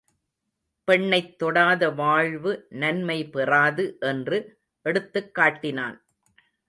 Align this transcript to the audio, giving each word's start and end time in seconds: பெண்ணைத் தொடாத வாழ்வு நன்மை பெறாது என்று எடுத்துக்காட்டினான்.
பெண்ணைத் 0.87 1.37
தொடாத 1.37 1.89
வாழ்வு 1.89 2.65
நன்மை 2.69 3.29
பெறாது 3.29 3.97
என்று 3.99 4.57
எடுத்துக்காட்டினான். 4.85 5.97